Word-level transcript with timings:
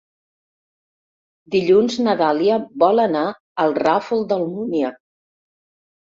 Dilluns 1.55 1.97
na 2.07 2.15
Dàlia 2.21 2.55
vol 2.83 3.01
anar 3.03 3.25
al 3.65 3.75
Ràfol 3.81 4.25
d'Almúnia. 4.31 4.91